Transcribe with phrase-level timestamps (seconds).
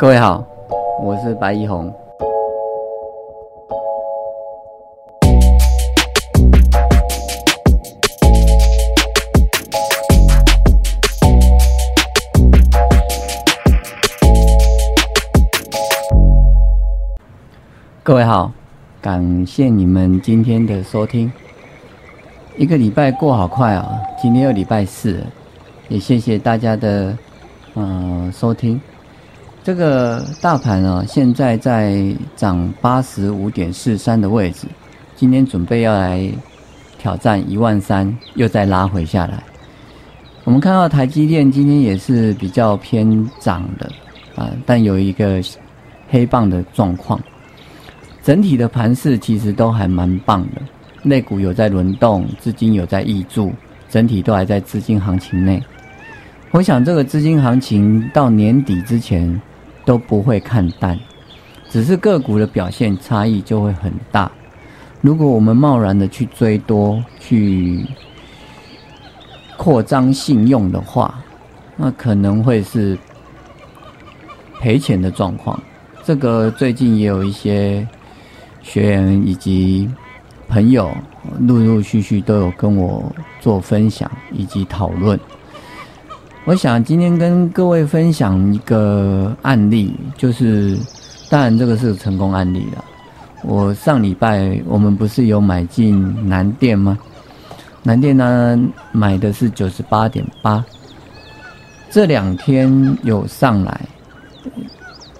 [0.00, 0.42] 各位好，
[1.02, 1.92] 我是白一红。
[18.02, 18.50] 各位好，
[19.02, 21.30] 感谢你们今天的收听。
[22.56, 25.26] 一个礼拜过好快啊，今天又礼拜四了，
[25.88, 27.14] 也谢谢大家的
[27.74, 28.80] 嗯收听。
[29.62, 32.02] 这个大盘啊，现在在
[32.34, 34.66] 涨八十五点四三的位置，
[35.14, 36.26] 今天准备要来
[36.98, 39.42] 挑战一万三，又再拉回下来。
[40.44, 43.90] 我们看到台积电今天也是比较偏涨的
[44.34, 45.42] 啊，但有一个
[46.08, 47.20] 黑棒的状况。
[48.22, 50.62] 整体的盘势其实都还蛮棒的，
[51.02, 53.52] 内股有在轮动，资金有在溢注，
[53.90, 55.62] 整体都还在资金行情内。
[56.50, 59.40] 我想这个资金行情到年底之前
[59.84, 60.98] 都不会看淡，
[61.68, 64.30] 只是个股的表现差异就会很大。
[65.00, 67.84] 如果我们贸然的去追多、去
[69.56, 71.22] 扩张信用的话，
[71.76, 72.98] 那可能会是
[74.60, 75.60] 赔钱的状况。
[76.04, 77.86] 这个最近也有一些。
[78.62, 79.88] 学员以及
[80.46, 80.94] 朋友
[81.40, 85.18] 陆陆续续都有跟我做分享以及讨论。
[86.46, 90.76] 我想今天跟各位分享一个案例，就是
[91.28, 92.84] 当然这个是成功案例了。
[93.42, 96.98] 我上礼拜我们不是有买进南电吗？
[97.82, 98.58] 南电呢
[98.90, 100.64] 买的是九十八点八，
[101.90, 103.80] 这两天有上来，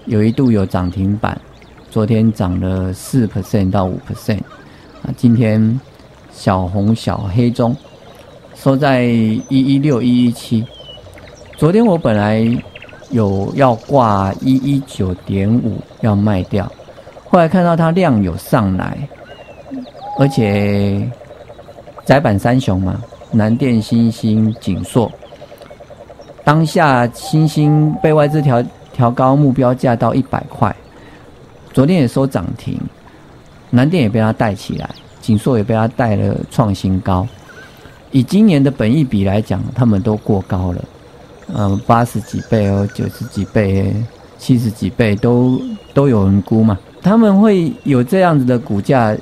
[0.05, 1.39] 有一度有涨停板。
[1.91, 4.39] 昨天涨了四 percent 到五 percent，
[5.03, 5.79] 啊，今天
[6.31, 7.75] 小红小黑中
[8.55, 10.65] 收在一一六一一七。
[11.61, 12.43] 昨天我本来
[13.11, 16.65] 有要挂一一九点五要卖掉，
[17.29, 18.97] 后来看到它量有上来，
[20.17, 21.07] 而且
[22.03, 22.99] 窄板三雄嘛，
[23.29, 25.11] 南电、新兴、锦硕，
[26.43, 30.75] 当下新星被外资调调高目标价到一百块。
[31.71, 32.75] 昨天也收涨停，
[33.69, 34.89] 南电也被它带起来，
[35.21, 37.27] 锦硕也被它带了创新高。
[38.09, 40.83] 以今年的本益比来讲，他们都过高了，
[41.53, 43.93] 嗯，八十几倍哦，九十几倍、
[44.37, 45.61] 七十几倍都
[45.93, 46.77] 都有人估嘛。
[47.01, 49.15] 他们会有这样子的股价，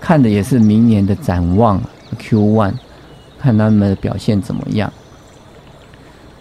[0.00, 1.80] 看的也是明年的展望
[2.18, 2.74] Q one，
[3.38, 4.92] 看他们的表现怎么样。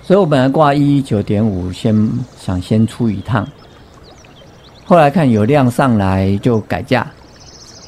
[0.02, 2.10] 所以我本来挂一一九点五，先
[2.40, 3.46] 想先出一趟。
[4.86, 7.06] 后来看有量上来就改价，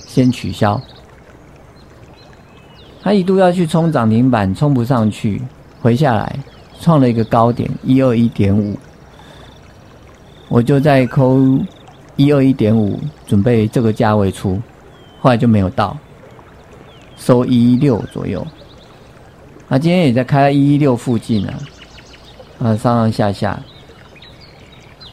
[0.06, 0.80] 先取消。
[3.02, 5.42] 他一度要去冲涨停板，冲不上去，
[5.82, 6.38] 回下来
[6.80, 8.78] 创了一个高点一二一点五，
[10.48, 11.38] 我就在扣
[12.16, 14.62] 一二一点五，准备这个价位出，
[15.20, 15.98] 后来就没有到，
[17.18, 18.46] 收一一六左右。
[19.68, 21.54] 啊今天也在开一一六附近啊，
[22.60, 23.60] 啊上上下下，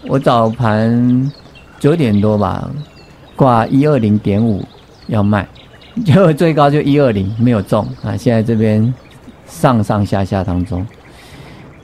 [0.09, 1.31] 我早盘。
[1.78, 2.71] 九点多吧，
[3.37, 4.65] 挂一二零点五
[5.09, 5.47] 要卖，
[6.06, 8.16] 结 果最高就一二零没有中啊！
[8.16, 8.93] 现在这边
[9.47, 10.84] 上上下下当中，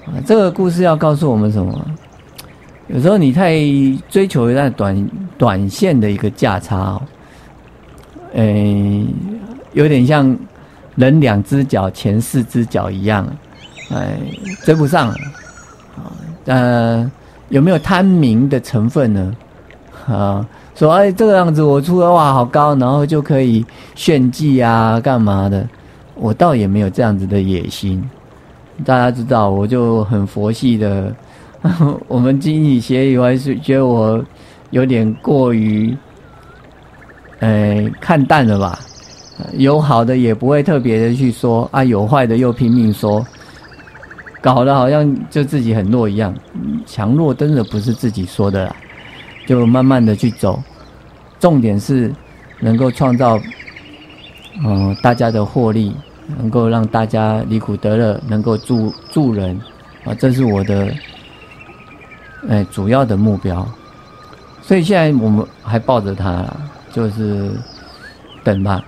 [0.07, 1.81] 啊，这个故事要告诉我们什么？
[2.89, 3.55] 有时候你太
[4.11, 7.01] 追求一段短短线的一个价差，
[8.35, 9.09] 嗯，
[9.73, 10.37] 有点像
[10.97, 13.27] 人两只脚前四只脚一样，
[13.91, 14.19] 哎，
[14.65, 15.09] 追不上
[15.97, 16.13] 啊！
[16.47, 17.11] 呃，
[17.49, 19.37] 有没有贪名的成分呢？
[20.09, 23.65] 啊，说哎，这个样子我出的哇好高，然后就可以
[23.95, 25.67] 炫技啊，干嘛的？
[26.15, 28.03] 我倒也没有这样子的野心。
[28.85, 31.15] 大家知道，我就很佛系的。
[32.09, 34.25] 我们经济协议还是觉得我
[34.71, 35.97] 有点过于，
[37.41, 38.79] 哎，看淡了吧？
[39.55, 43.25] 有好的也不会特别的去说啊，有坏的又拼命说，
[44.41, 46.35] 搞得好像就自己很弱一样。
[46.87, 48.77] 强弱真的不是自己说的啦。
[49.47, 50.63] 就慢慢的去走，
[51.41, 52.13] 重点是
[52.61, 53.39] 能够创造，
[54.65, 55.95] 嗯，大家的获利，
[56.39, 59.59] 能够让大家离苦得乐，能够助助人，
[60.05, 60.93] 啊，这是我的，
[62.49, 63.67] 哎，主要的目标。
[64.61, 66.47] 所以现在我们还抱着它，
[66.93, 67.51] 就是
[68.45, 68.85] 等吧。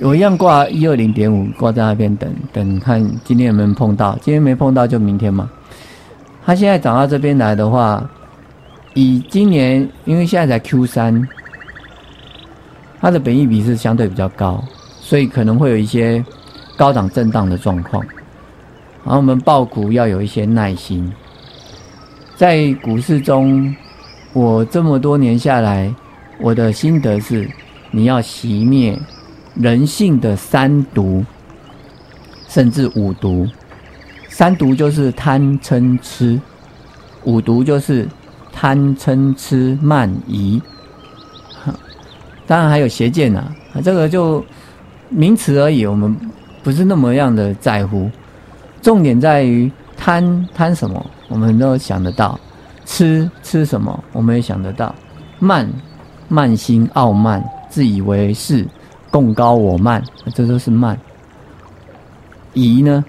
[0.00, 4.18] 我一样挂一二零点五，挂在那边等等，看今天有没有碰到。
[4.22, 5.50] 今天没碰到就明天嘛。
[6.44, 8.08] 它现在涨到这边来的话。
[8.94, 11.26] 以今年，因为现在才 Q 三，
[13.00, 14.62] 它的本益比是相对比较高，
[15.00, 16.22] 所以可能会有一些
[16.76, 18.04] 高档震荡的状况。
[19.04, 21.12] 然后我们报股要有一些耐心，
[22.36, 23.74] 在股市中
[24.32, 25.92] 我这么多年下来，
[26.38, 27.50] 我的心得是，
[27.90, 28.98] 你要熄灭
[29.54, 31.24] 人性的三毒，
[32.48, 33.46] 甚至五毒。
[34.28, 36.40] 三毒就是贪嗔痴，
[37.24, 38.08] 五毒就是
[38.52, 40.62] 贪嗔痴慢疑。
[42.46, 43.44] 当然还有邪见呐，
[43.84, 44.44] 这个就
[45.08, 46.16] 名词而已，我们
[46.62, 48.10] 不是那么样的在乎。
[48.80, 52.38] 重点在于贪贪什么，我们都想得到；
[52.84, 54.94] 吃吃什么，我们也想得到。
[55.38, 55.68] 慢
[56.28, 58.66] 慢心、傲慢、自以为是、
[59.10, 60.02] 共高我慢，
[60.34, 60.98] 这都是慢。
[62.54, 63.04] 疑呢？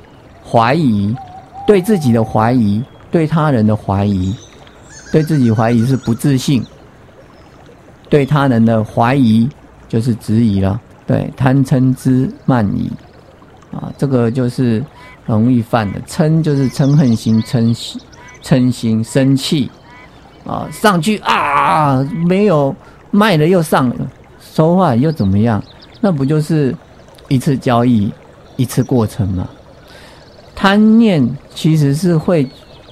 [0.45, 1.15] 怀疑，
[1.65, 4.35] 对自己的怀疑，对他人的怀疑，
[5.11, 6.63] 对自己怀疑是不自信，
[8.09, 9.49] 对他人的怀疑
[9.87, 10.79] 就是质疑了。
[11.07, 12.91] 对，贪嗔痴慢疑，
[13.73, 14.83] 啊，这个就是
[15.25, 15.99] 容易犯的。
[16.01, 17.75] 嗔就是嗔恨心，嗔，
[18.43, 19.69] 嗔心生气，
[20.45, 22.75] 啊，上去啊，没有
[23.11, 23.95] 卖了又上了，
[24.39, 25.63] 说话又怎么样？
[25.99, 26.75] 那不就是
[27.27, 28.13] 一次交易，
[28.55, 29.47] 一次过程吗？
[30.55, 32.47] 贪念其实是会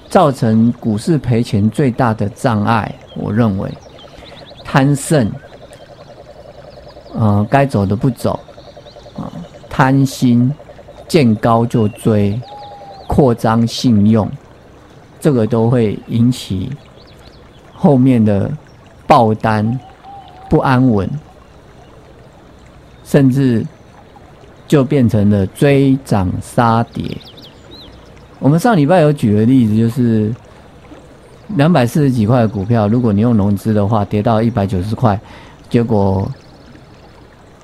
[0.10, 2.94] 造成股市赔钱最大的障碍。
[3.16, 3.70] 我认为，
[4.64, 5.32] 贪胜，
[7.14, 8.40] 呃，该走的不走，
[9.18, 9.32] 啊，
[9.70, 10.52] 贪心，
[11.12, 12.40] 见高就追，
[13.06, 14.32] 扩张信用，
[15.20, 16.72] 这个都会引起
[17.74, 18.50] 后面的
[19.06, 19.78] 爆单、
[20.50, 21.10] 不安稳，
[23.04, 23.68] 甚至
[24.66, 27.04] 就变成了追涨杀跌。
[28.40, 30.34] 我们上礼拜有举个例子，就是
[31.58, 35.20] 两百四十几块的股票，如果你用融资的话，跌到一百九十块，
[35.70, 36.32] 结果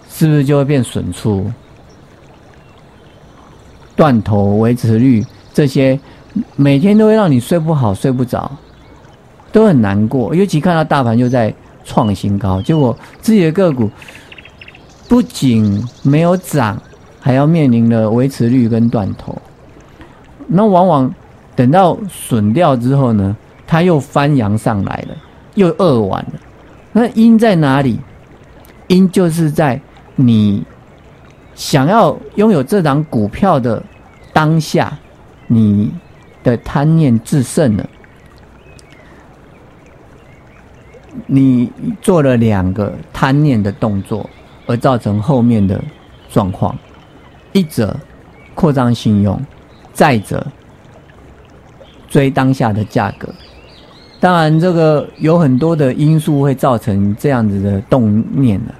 [0.09, 1.49] 是不是就会变损出？
[3.97, 5.99] 断头、维持率这些，
[6.55, 8.49] 每天都会让你睡不好、睡不着，
[9.51, 10.33] 都很难过。
[10.33, 11.53] 尤其看到大盘又在
[11.83, 13.89] 创新高，结果自己的个股
[15.09, 16.81] 不仅没有涨，
[17.19, 19.35] 还要面临了维持率跟断头。
[20.47, 21.13] 那往往
[21.55, 23.35] 等到损掉之后呢，
[23.65, 25.15] 它又翻扬上来了，
[25.55, 26.33] 又饿完了。
[26.91, 27.99] 那因在哪里？
[28.87, 29.81] 因就是在
[30.15, 30.63] 你
[31.57, 33.83] 想要拥有这档股票的
[34.31, 34.97] 当下，
[35.47, 35.91] 你
[36.43, 37.89] 的贪念制胜了，
[41.25, 41.69] 你
[41.99, 44.29] 做了两个贪念的动作，
[44.67, 45.83] 而造成后面的
[46.29, 46.77] 状况。
[47.51, 47.99] 一者
[48.55, 49.37] 扩张信用。
[49.93, 50.45] 再者，
[52.07, 53.33] 追当下的价格，
[54.19, 58.75] 当然这个有很多的因素会造成这样子的动念的。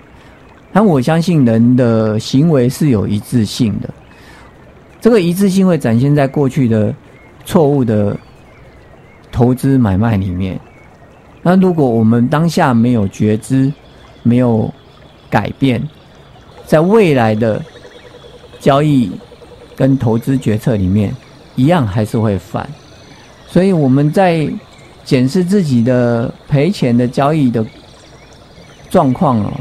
[0.77, 3.89] 但我相信人的行为是有一致性的，
[5.01, 6.94] 这个一致性会展现在过去的
[7.47, 8.15] 错误的
[9.31, 10.59] 投资买卖里面。
[11.41, 13.74] 那如果我们当下没有觉知，
[14.21, 14.71] 没有
[15.31, 15.81] 改变，
[16.68, 17.59] 在未来的
[18.59, 19.09] 交易。
[19.75, 21.12] 跟投资决策里面
[21.56, 22.69] 一样，还是会犯，
[23.47, 24.47] 所以我们在
[25.03, 27.65] 检视自己的赔钱的交易的
[28.91, 29.51] 状况哦，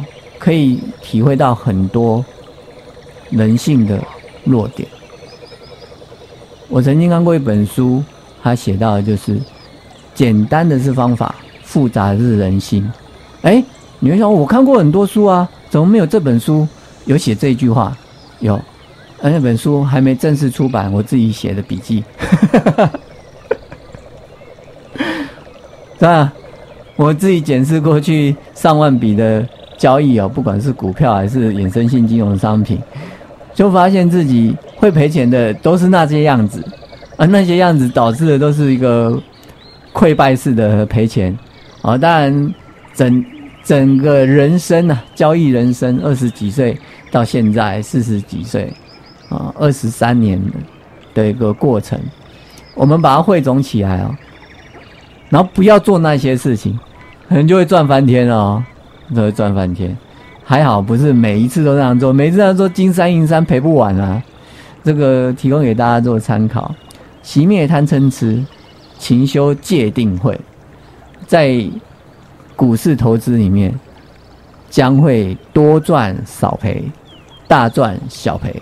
[0.47, 2.25] 可以体会到很多
[3.31, 4.01] 人性的
[4.45, 4.89] 弱点。
[6.69, 8.01] 我曾经看过一本书，
[8.41, 9.41] 他写到的就是
[10.15, 11.35] 简单的是方法，
[11.65, 12.89] 复杂的是人心。
[13.43, 13.61] 哎，
[13.99, 16.65] 你会想，我看过很多书啊，怎么没有这本书
[17.07, 17.99] 有写这句话？
[18.39, 18.55] 有。
[19.21, 22.05] 而那本书还没正式出版，我自己写的笔记，
[25.99, 26.33] 是吧？
[26.95, 29.45] 我自己检视过去上万笔的
[29.77, 32.79] 交易哦，不管是股票还是衍生性金融商品，
[33.55, 36.65] 就发现自己会赔钱的都是那些样子，
[37.17, 39.21] 而那些样子导致的都是一个
[39.93, 41.37] 溃败式的赔钱
[41.83, 41.97] 啊！
[41.97, 42.55] 当然，
[42.95, 43.25] 整
[43.63, 46.79] 整个人生啊，交易人生二十几岁
[47.11, 48.73] 到现在四十几岁。
[49.29, 50.41] 啊，二十三年
[51.13, 52.01] 的一个过程，
[52.77, 54.15] 我们把它汇总起来哦，
[55.29, 56.79] 然后不要做那些事情，
[57.29, 58.63] 可能就会赚翻天了哦，
[59.15, 59.97] 都会赚翻天。
[60.43, 64.23] 还好不是每一次都这样做，每次这样做金山银山赔不完啊。
[64.85, 66.75] 这个提供给大家做参考。
[67.25, 68.41] 熄灭贪嗔痴，
[68.99, 70.41] 勤修戒定慧，
[71.27, 71.61] 在
[72.55, 73.75] 股市投资里面
[74.71, 76.85] 将会多赚少赔，
[77.49, 78.55] 大赚小赔。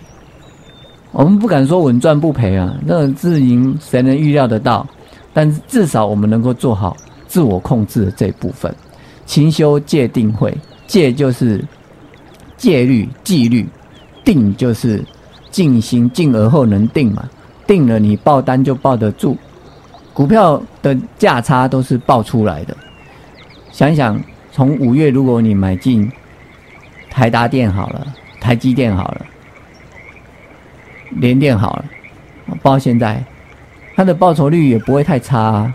[1.12, 4.86] 我们不敢说稳赚不赔啊，那种自营谁能预料得到？
[5.34, 6.96] 但至少我们能够做好
[7.26, 8.74] 自我控制的这一部分。
[9.26, 11.64] 勤修戒定慧，戒就是
[12.57, 13.66] 戒律纪律，
[14.25, 15.04] 定就是
[15.50, 17.28] 静心静而后能定嘛。
[17.66, 19.37] 定了你报单就报得住，
[20.12, 22.76] 股票的价差都是报出来的。
[23.73, 24.21] 想想，
[24.52, 26.11] 从五月如果你买进
[27.11, 28.07] 台达电好了，
[28.38, 29.26] 台积电好了，
[31.11, 31.85] 联电好了，
[32.62, 33.25] 包现在，
[33.97, 35.75] 它的报酬率也不会太差啊。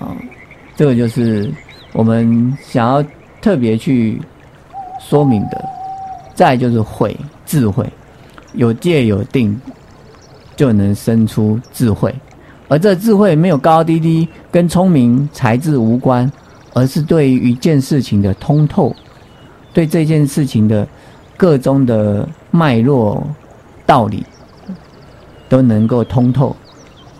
[0.00, 0.16] 啊，
[0.74, 1.50] 这个就是
[1.98, 3.04] 我们想要
[3.42, 4.22] 特别去
[5.00, 5.64] 说明的。
[6.32, 7.84] 再就是慧，智慧，
[8.52, 9.60] 有戒有定，
[10.54, 12.14] 就能生出智慧。
[12.68, 16.30] 而这智慧没有高高低低，跟聪明才智无关，
[16.74, 18.94] 而是对于一件事情的通透，
[19.72, 20.86] 对这件事情的
[21.36, 23.26] 各中的脉络
[23.84, 24.24] 道理
[25.48, 26.54] 都能够通透，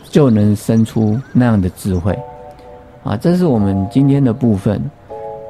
[0.09, 2.17] 就能生出那样的智慧。
[3.05, 4.81] 啊，这是我们今天的部分，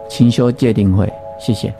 [0.08, 1.72] 勤修界定会，谢谢。